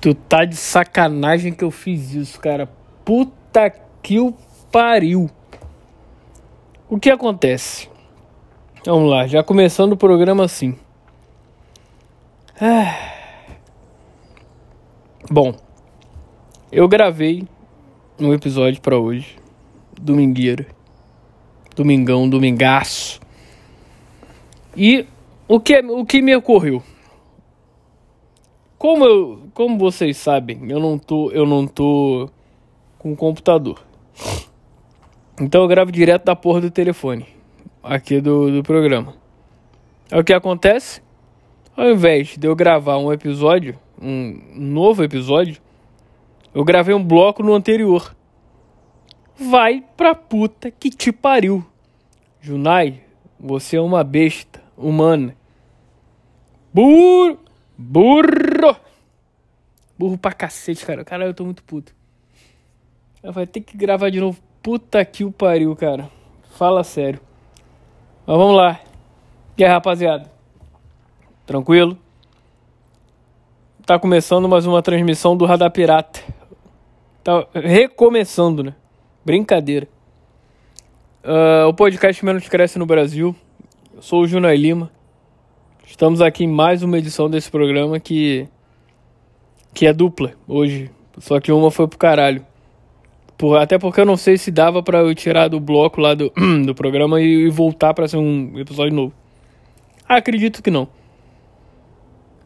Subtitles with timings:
[0.00, 2.68] Tu tá de sacanagem que eu fiz isso, cara.
[3.04, 3.70] Puta
[4.02, 4.32] que o
[4.70, 5.28] pariu.
[6.88, 7.88] O que acontece?
[8.86, 10.76] Vamos lá, já começando o programa assim.
[12.60, 12.94] Ah.
[15.30, 15.54] Bom,
[16.72, 17.46] eu gravei
[18.18, 19.36] um episódio para hoje,
[20.00, 20.66] domingueira,
[21.76, 23.20] domingão, domingaço.
[24.76, 25.06] E
[25.46, 26.82] o que, o que me ocorreu?
[28.78, 32.30] Como eu, como vocês sabem, eu não tô, eu não tô
[32.96, 33.82] com computador.
[35.40, 37.26] Então eu gravo direto da porra do telefone
[37.82, 39.14] aqui do, do programa.
[40.10, 41.02] É o que acontece?
[41.76, 45.60] Ao invés de eu gravar um episódio, um novo episódio,
[46.54, 48.14] eu gravei um bloco no anterior.
[49.36, 51.64] Vai pra puta que te pariu.
[52.40, 53.00] Junai,
[53.38, 55.36] você é uma besta humana.
[56.72, 57.47] Burro!
[57.78, 58.76] Burro!
[59.96, 61.04] Burro pra cacete, cara.
[61.04, 61.94] Caralho, eu tô muito puto.
[63.22, 64.40] Vai ter que gravar de novo.
[64.60, 66.10] Puta que o pariu, cara.
[66.56, 67.20] Fala sério.
[68.26, 68.80] Mas vamos lá.
[69.56, 70.30] E aí, rapaziada?
[71.46, 71.96] Tranquilo?
[73.86, 76.20] Tá começando mais uma transmissão do Radar Pirata.
[77.22, 78.74] Tá recomeçando, né?
[79.24, 79.88] Brincadeira.
[81.24, 83.34] Uh, o podcast menos cresce no Brasil.
[83.94, 84.90] Eu sou o Junai Lima.
[85.88, 88.46] Estamos aqui em mais uma edição desse programa que
[89.72, 90.90] que é dupla hoje.
[91.16, 92.44] Só que uma foi pro caralho.
[93.38, 96.30] Por, até porque eu não sei se dava para eu tirar do bloco lá do,
[96.64, 99.14] do programa e, e voltar para ser um episódio novo.
[100.06, 100.86] Acredito que não.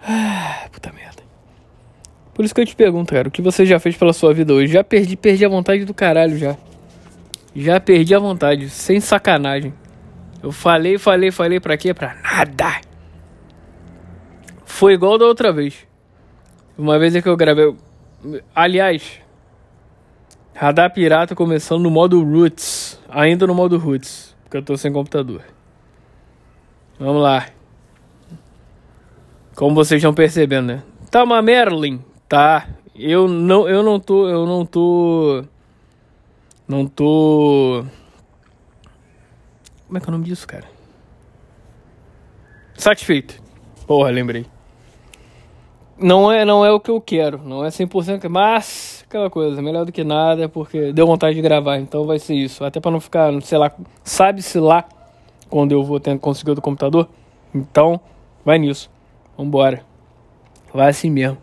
[0.00, 1.22] Ah, puta merda.
[2.32, 4.54] Por isso que eu te pergunto, cara, o que você já fez pela sua vida
[4.54, 4.72] hoje?
[4.72, 6.56] Já perdi, perdi a vontade do caralho já.
[7.54, 9.74] Já perdi a vontade, sem sacanagem.
[10.40, 11.92] Eu falei, falei, falei pra quê?
[11.92, 12.93] Pra nada.
[14.74, 15.86] Foi igual da outra vez.
[16.76, 17.76] Uma vez é que eu gravei.
[18.52, 19.20] Aliás,
[20.52, 23.00] Radar Pirata começando no modo Roots.
[23.08, 24.34] Ainda no modo Roots.
[24.42, 25.42] Porque eu tô sem computador.
[26.98, 27.46] Vamos lá.
[29.54, 30.82] Como vocês estão percebendo, né?
[31.08, 32.04] Tá uma Merlin.
[32.28, 32.68] Tá.
[32.96, 34.28] Eu não, eu não tô.
[34.28, 35.44] Eu não tô.
[36.66, 37.84] Não tô.
[39.86, 40.66] Como é que é o nome disso, cara?
[42.76, 43.40] Satisfeito.
[43.86, 44.52] Porra, lembrei
[45.98, 49.84] não é, não é o que eu quero, não é 100%, mas aquela coisa, melhor
[49.84, 52.64] do que nada, porque deu vontade de gravar, então vai ser isso.
[52.64, 53.72] Até para não ficar, sei lá,
[54.02, 54.84] sabe-se lá
[55.48, 57.08] quando eu vou ter conseguir do computador.
[57.54, 58.00] Então,
[58.44, 58.90] vai nisso.
[59.38, 59.84] Vambora.
[60.72, 61.38] Vai assim mesmo.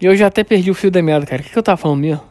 [0.00, 1.40] E eu já até perdi o fio da meada, cara.
[1.40, 2.22] O que, que eu tava falando mesmo?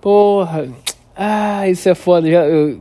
[0.00, 0.68] Porra.
[1.14, 2.30] Ah, isso é foda.
[2.30, 2.80] Já, eu,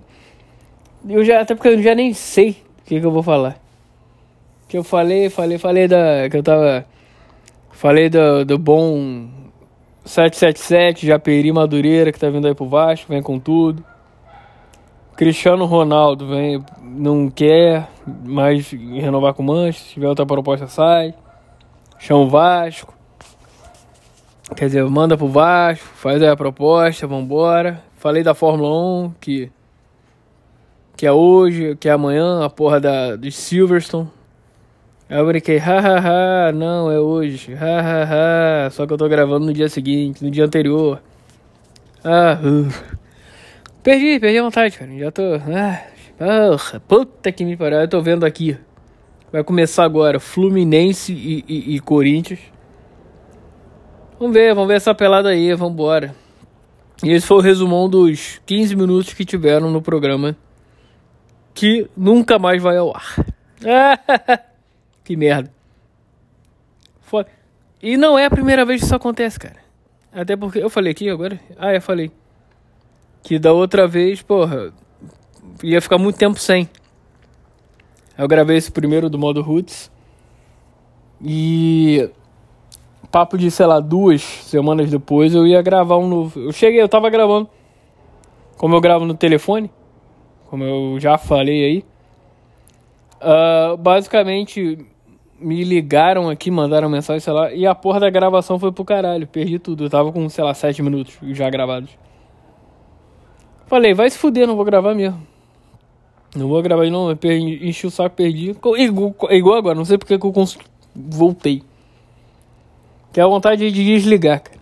[1.10, 3.60] eu já, até porque eu já nem sei o que, que eu vou falar.
[4.70, 6.30] Que eu falei, falei, falei da.
[6.30, 6.86] Que eu tava
[7.76, 9.28] Falei do, do bom
[10.06, 13.84] 777, Japeri Madureira, que tá vindo aí pro Vasco, vem com tudo.
[15.18, 17.90] Cristiano Ronaldo vem, não quer
[18.24, 21.14] mais renovar com o Manchester, se tiver outra proposta sai.
[22.00, 22.94] Chama o Vasco.
[24.56, 27.84] Quer dizer, manda pro Vasco, faz aí a proposta, vambora.
[27.98, 28.70] Falei da Fórmula
[29.06, 29.52] 1, que,
[30.96, 34.15] que é hoje, que é amanhã, a porra da, de Silverstone.
[35.08, 40.24] Eu brinquei, hahaha, não, é hoje, hahaha, só que eu tô gravando no dia seguinte,
[40.24, 41.00] no dia anterior.
[42.04, 42.68] Ah, uh.
[43.84, 45.84] perdi, perdi a vontade, cara, já tô, ah,
[46.18, 48.58] porra, puta que me pariu, eu tô vendo aqui.
[49.32, 52.40] Vai começar agora, Fluminense e, e, e Corinthians.
[54.20, 56.16] Vamos ver, vamos ver essa pelada aí, vambora.
[57.04, 60.36] E esse foi o resumão dos 15 minutos que tiveram no programa,
[61.54, 63.24] que nunca mais vai ao ar.
[65.06, 65.56] Que merda.
[67.86, 69.58] E não é a primeira vez que isso acontece, cara.
[70.12, 70.58] Até porque.
[70.58, 71.40] Eu falei aqui agora?
[71.56, 72.12] Ah, eu falei.
[73.22, 74.74] Que da outra vez, porra.
[75.62, 76.68] Ia ficar muito tempo sem.
[78.18, 79.92] Eu gravei esse primeiro do modo Roots.
[81.24, 82.10] E.
[83.12, 86.40] Papo de, sei lá, duas semanas depois eu ia gravar um novo.
[86.40, 87.48] Eu cheguei, eu tava gravando.
[88.58, 89.70] Como eu gravo no telefone.
[90.50, 91.86] Como eu já falei aí.
[93.22, 94.86] Uh, basicamente,
[95.40, 99.28] me ligaram aqui, mandaram mensagem, sei lá, e a porra da gravação foi pro caralho.
[99.28, 99.86] Perdi tudo.
[99.86, 101.92] Eu tava com, sei lá, sete minutos já gravados.
[103.68, 105.22] Falei, vai se fuder, não vou gravar mesmo.
[106.36, 106.84] Não vou gravar
[107.20, 108.56] perdi, enchi o saco, perdi.
[108.78, 110.58] Igual, igual agora, não sei porque que eu cons...
[110.94, 111.64] voltei.
[113.12, 114.60] Que é a vontade de desligar, cara.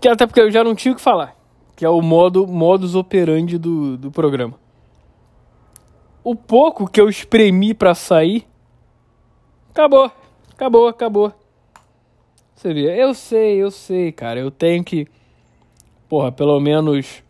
[0.00, 1.36] Que até porque eu já não tinha o que falar.
[1.76, 4.54] Que é o modo modus operandi do, do programa.
[6.24, 8.49] O pouco que eu espremi para sair
[9.70, 10.10] Acabou,
[10.52, 11.34] acabou, acabou.
[12.54, 14.38] Você vê, eu sei, eu sei, cara.
[14.40, 15.06] Eu tenho que,
[16.08, 17.22] porra, pelo menos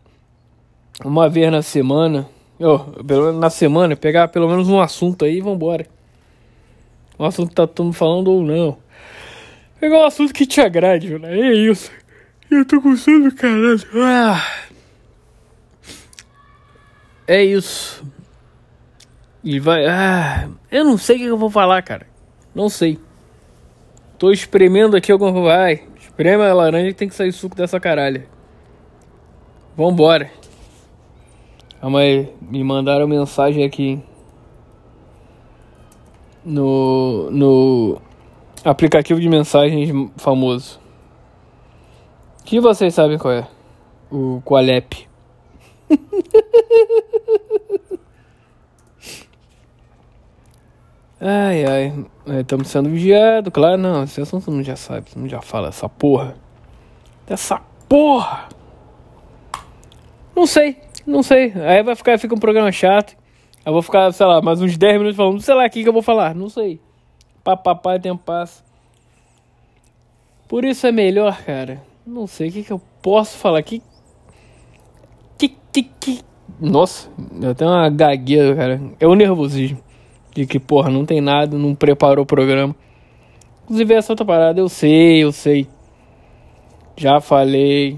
[1.05, 2.27] uma vez na semana,
[2.59, 5.87] oh, pelo menos na semana, pegar pelo menos um assunto aí e vambora.
[7.17, 8.77] Um assunto que tá todo mundo falando ou não.
[9.79, 11.39] Pegar um assunto que te agrade, né?
[11.39, 11.91] É isso.
[12.49, 13.79] Eu tô com sono, caralho.
[13.95, 14.43] Ah.
[17.25, 18.03] É isso.
[19.43, 19.85] E vai.
[19.85, 22.10] Ah, eu não sei o que eu vou falar, cara.
[22.53, 22.99] Não sei.
[24.17, 25.47] Tô espremendo aqui alguma coisa.
[25.47, 25.83] Vai.
[25.99, 28.23] Espreme a laranja que tem que sair suco dessa caralho.
[29.75, 30.29] Vambora.
[31.79, 32.31] Calma aí.
[32.41, 34.01] Me mandaram mensagem aqui.
[36.45, 37.31] No.
[37.31, 38.01] No.
[38.63, 40.79] Aplicativo de mensagens famoso.
[42.43, 43.47] Que vocês sabem qual é?
[44.11, 45.07] O Qualep.
[51.23, 51.93] Ai, ai.
[52.39, 54.03] Estamos sendo vigiados, claro, não.
[54.03, 56.33] Esse assunto não já sabe, não já fala essa porra.
[57.27, 58.49] Essa porra!
[60.35, 61.53] Não sei, não sei.
[61.55, 63.15] Aí vai ficar, fica um programa chato.
[63.63, 65.87] Eu vou ficar, sei lá, mais uns 10 minutos falando, sei lá o que, que
[65.89, 66.81] eu vou falar, não sei.
[67.43, 68.63] Papapá, tempo passa.
[70.47, 71.83] Por isso é melhor, cara.
[72.03, 73.61] Não sei o que, que eu posso falar.
[73.61, 73.79] Que.
[75.37, 75.49] Que.
[75.71, 75.83] Que.
[75.83, 76.21] que...
[76.59, 77.09] Nossa,
[77.39, 78.81] eu tenho uma gagueira, cara.
[78.99, 79.90] É o nervosismo
[80.33, 82.75] de que, porra, não tem nada, não preparou o programa.
[83.63, 85.67] Inclusive, essa outra parada, eu sei, eu sei.
[86.97, 87.97] Já falei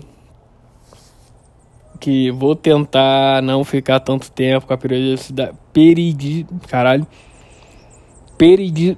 [2.00, 5.58] que vou tentar não ficar tanto tempo com a periodicidade.
[5.72, 6.46] Peridi.
[6.68, 7.08] Caralho.
[8.38, 8.98] Peridi.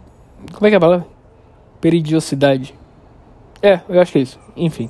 [0.53, 1.07] Como é que é a palavra?
[1.79, 2.73] Peridiosidade.
[3.61, 4.39] É, eu acho que é isso.
[4.55, 4.89] Enfim.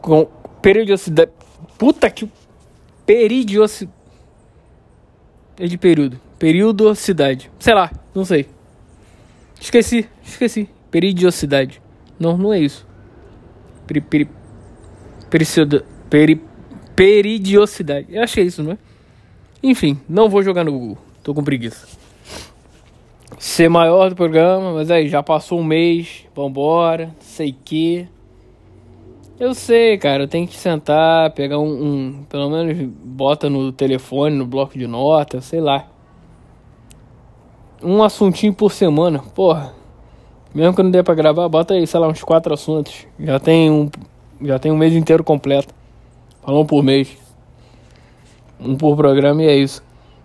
[0.00, 0.26] Com
[0.62, 1.30] periodicidade.
[1.76, 2.30] Puta que.
[3.04, 3.92] Peridiosidade.
[5.58, 6.18] É de período.
[6.40, 7.50] Periodicidade.
[7.58, 8.46] Sei lá, não sei.
[9.60, 10.70] Esqueci, esqueci.
[10.90, 11.82] Periodicidade.
[12.18, 12.86] Não, não é isso.
[13.86, 14.28] Peri, peri,
[15.28, 16.42] periciodo, peri,
[16.96, 18.06] peridiosidade.
[18.08, 18.78] Eu achei isso, não é?
[19.62, 20.98] Enfim, não vou jogar no Google.
[21.22, 21.86] Tô com preguiça.
[23.38, 26.24] Ser maior do programa, mas aí já passou um mês.
[26.34, 27.14] Vambora.
[27.20, 28.08] Sei que.
[29.38, 34.46] Eu sei, cara, tem que sentar, pegar um, um, Pelo menos bota no telefone, no
[34.46, 35.86] bloco de notas, sei lá
[37.82, 39.74] um assuntinho por semana, porra.
[40.54, 43.06] Mesmo que não dê pra gravar, bota aí, sei lá, uns quatro assuntos.
[43.18, 43.88] Já tem um,
[44.42, 45.72] já tem um mês inteiro completo.
[46.42, 47.16] Falando por mês.
[48.58, 49.82] Um por programa e é isso.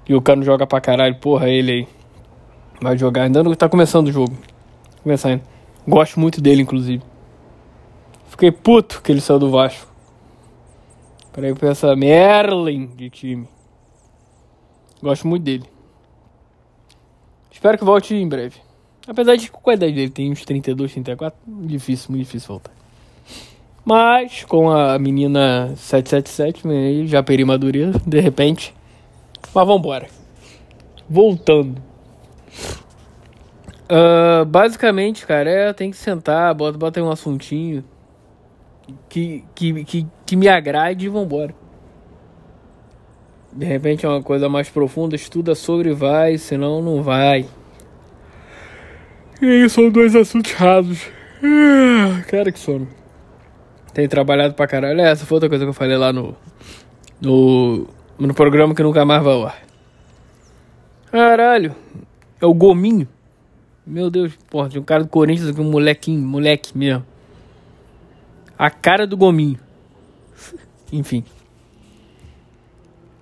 [0.07, 1.87] E o cara joga pra caralho, porra, ele aí.
[2.81, 4.35] Vai jogar, ainda não tá começando o jogo.
[5.03, 5.41] Começando.
[5.87, 7.03] Gosto muito dele, inclusive.
[8.27, 9.87] Fiquei puto que ele saiu do Vasco.
[11.31, 13.47] Peraí pra essa Merlin de time.
[15.01, 15.74] Gosto muito dele.
[17.55, 18.57] Espero que volte em breve.
[19.07, 22.71] Apesar de qual a idade dele tem uns 32, 34, difícil, muito difícil voltar.
[23.83, 28.75] Mas com a menina 777, né, já peri madureza, de repente.
[29.53, 30.07] Mas vambora.
[31.09, 31.81] Voltando.
[33.85, 37.85] Uh, basicamente, cara, é, tem que sentar, bota, bota aí um assuntinho
[39.07, 41.55] que, que, que, que me agrade e vambora.
[43.55, 47.45] De repente é uma coisa mais profunda, estuda sobre vai, senão não vai.
[49.41, 51.07] E aí são dois assuntos rasos.
[51.41, 52.85] Ah, cara, que sono.
[53.93, 54.99] Tem trabalhado pra caralho.
[54.99, 56.35] É, essa foi outra coisa que eu falei lá no.
[57.21, 57.87] No.
[58.19, 59.61] No programa que nunca mais vai ao ar.
[61.09, 61.73] Caralho.
[62.41, 63.07] É o Gominho.
[63.87, 67.05] Meu Deus, porra, tem um cara do Corinthians aqui, um molequinho, moleque mesmo.
[68.57, 69.59] A cara do Gominho.
[70.91, 71.23] Enfim.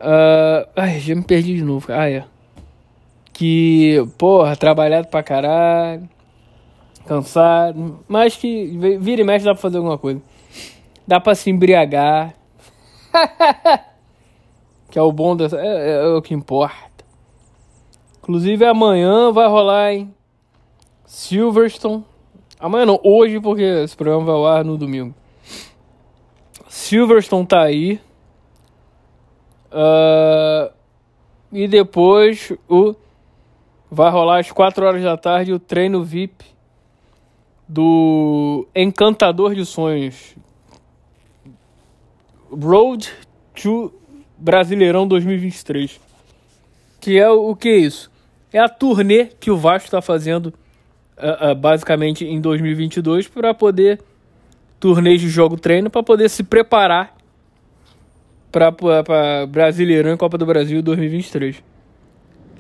[0.03, 1.87] Uh, ai, já me perdi de novo.
[1.89, 2.25] Ah, é.
[3.31, 6.09] Que, porra, trabalhado pra caralho.
[7.05, 8.03] Cansado.
[8.05, 8.65] Mas que
[8.99, 10.21] vira e mexe dá pra fazer alguma coisa.
[11.07, 12.33] Dá pra se embriagar.
[14.91, 15.57] que é o bom dessa.
[15.57, 17.05] É, é, é, o que importa.
[18.19, 20.13] Inclusive amanhã vai rolar, hein?
[21.05, 22.03] Silverstone.
[22.59, 25.13] Amanhã não, hoje, porque esse programa vai ao ar no domingo.
[26.67, 27.99] Silverstone tá aí.
[29.73, 30.71] Uh,
[31.51, 32.95] e depois o
[33.89, 36.45] vai rolar às 4 horas da tarde o treino VIP
[37.67, 40.35] do Encantador de Sonhos.
[42.51, 43.11] Road
[43.55, 43.91] to
[44.37, 45.99] Brasileirão 2023.
[47.01, 48.11] Que é o que é isso?
[48.51, 50.53] É a turnê que o Vasco está fazendo
[51.17, 54.01] uh, uh, basicamente em 2022 para poder
[54.79, 57.12] turnê de jogo treino para poder se preparar
[58.53, 61.63] para Brasileirão e Copa do Brasil 2023.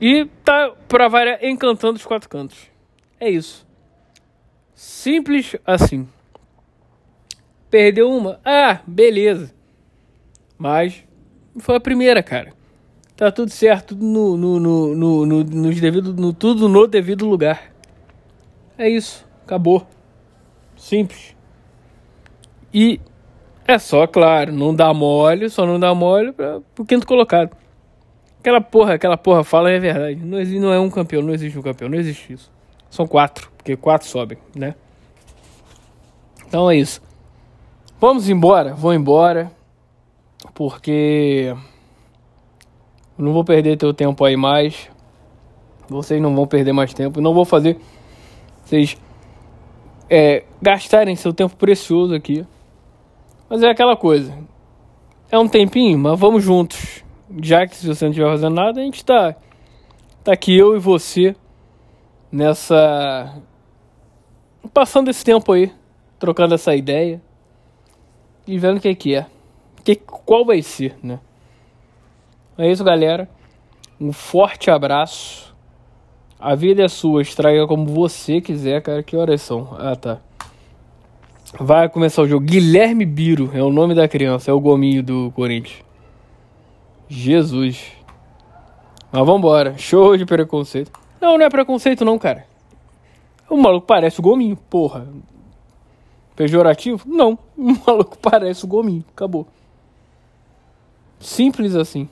[0.01, 2.57] E tá, pra variar, encantando os quatro cantos.
[3.19, 3.65] É isso.
[4.73, 6.09] Simples assim.
[7.69, 8.39] Perdeu uma?
[8.43, 9.53] Ah, beleza.
[10.57, 11.03] Mas
[11.59, 12.53] foi a primeira, cara.
[13.15, 17.71] Tá tudo certo, no, no, no, no, no, no, devido, no tudo no devido lugar.
[18.77, 19.85] É isso, acabou.
[20.75, 21.35] Simples.
[22.73, 22.99] E
[23.67, 27.55] é só, claro, não dá mole, só não dá mole para o quinto colocado.
[28.39, 30.15] Aquela porra, aquela porra fala é verdade.
[30.23, 32.51] Não, existe, não é um campeão, não existe um campeão, não existe isso.
[32.89, 34.75] São quatro, porque quatro sobem, né?
[36.45, 37.01] Então é isso.
[37.99, 39.49] Vamos embora, vou embora,
[40.53, 41.55] porque
[43.17, 44.89] não vou perder teu tempo aí mais.
[45.87, 47.21] Vocês não vão perder mais tempo.
[47.21, 47.79] Não vou fazer
[48.63, 48.97] vocês
[50.09, 52.45] é, gastarem seu tempo precioso aqui.
[53.53, 54.35] Mas é aquela coisa.
[55.29, 57.03] É um tempinho, mas vamos juntos.
[57.39, 59.35] Já que se você não estiver fazendo nada, a gente tá,
[60.23, 61.35] tá aqui eu e você
[62.31, 63.31] nessa.
[64.73, 65.71] Passando esse tempo aí,
[66.17, 67.21] trocando essa ideia
[68.47, 69.27] e vendo o que, que é.
[69.83, 71.19] Que, qual vai ser, né?
[72.57, 73.29] É isso, galera.
[74.01, 75.55] Um forte abraço.
[76.39, 79.03] A vida é sua, estraga como você quiser, cara.
[79.03, 79.75] Que horas são?
[79.77, 80.19] Ah, tá.
[81.59, 82.45] Vai começar o jogo.
[82.45, 85.83] Guilherme Biro é o nome da criança, é o gominho do Corinthians.
[87.07, 87.91] Jesus.
[89.11, 89.77] Mas vambora.
[89.77, 90.91] Show de preconceito.
[91.21, 92.45] Não, não é preconceito não, cara.
[93.47, 95.07] O maluco parece o gominho, porra.
[96.35, 97.03] Pejorativo?
[97.07, 97.37] Não.
[97.55, 99.05] O maluco parece o gominho.
[99.15, 99.47] Acabou.
[101.19, 102.09] Simples assim.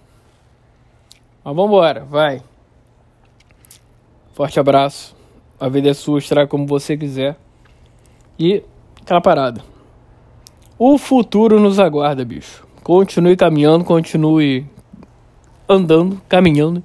[1.43, 2.43] Mas vambora, vai.
[4.33, 5.15] Forte abraço.
[5.59, 7.37] A vida é sua, estraga como você quiser.
[8.37, 8.63] E
[9.01, 9.61] aquela parada.
[10.77, 12.65] O futuro nos aguarda, bicho.
[12.83, 14.65] Continue caminhando, continue
[15.67, 16.83] andando, caminhando.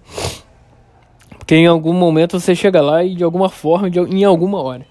[1.39, 4.87] Porque em algum momento você chega lá e de alguma forma, de, em alguma hora.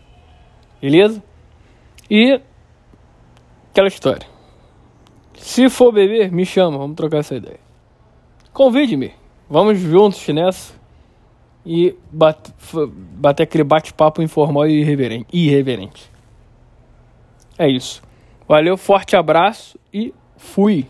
[0.82, 1.24] Beleza?
[2.10, 2.40] E
[3.72, 4.28] aquela história.
[5.38, 7.60] Se for beber, me chama, vamos trocar essa ideia.
[8.54, 9.12] Convide-me.
[9.50, 10.74] Vamos juntos nessa
[11.66, 12.52] e bate,
[12.88, 16.15] bater aquele bate-papo informal e irreverente, irreverente.
[17.58, 18.02] É isso.
[18.48, 20.88] Valeu, forte abraço e fui.